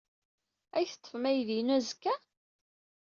[0.77, 2.15] Ad iyi-teṭṭfem aydi-inu azekka?